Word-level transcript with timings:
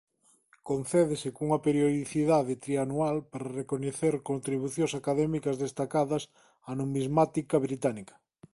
Concédese 0.69 1.29
cunha 1.37 1.63
periodicidade 1.67 2.59
trianual 2.65 3.17
para 3.31 3.53
recoñecer 3.59 4.13
contribucións 4.29 4.93
académicas 5.01 5.59
destacadas 5.65 6.23
á 6.69 6.71
numismática 6.81 7.55
británica. 7.67 8.15